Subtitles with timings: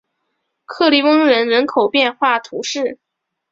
[0.65, 2.97] 克利翁人口变化图示